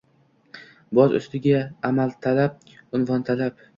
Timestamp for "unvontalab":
3.01-3.63